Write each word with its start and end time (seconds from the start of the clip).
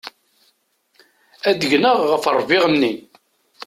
Ad 1.49 1.61
gneɣ 1.71 1.97
ɣef 2.11 2.23
ṛṛbiɣ-nni. 2.37 2.93